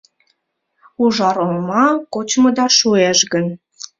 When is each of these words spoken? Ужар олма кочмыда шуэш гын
Ужар 1.03 1.35
олма 1.43 1.85
кочмыда 2.13 2.67
шуэш 2.77 3.19
гын 3.31 3.45